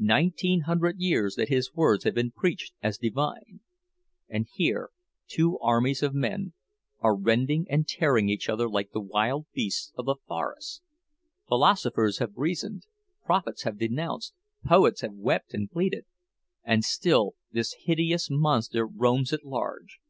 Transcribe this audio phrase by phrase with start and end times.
[0.00, 3.60] Nineteen hundred years that his words have been preached as divine,
[4.28, 4.90] and here
[5.28, 6.52] two armies of men
[6.98, 10.82] are rending and tearing each other like the wild beasts of the forest!
[11.46, 12.86] Philosophers have reasoned,
[13.24, 14.34] prophets have denounced,
[14.66, 20.00] poets have wept and pleaded—and still this hideous Monster roams at large!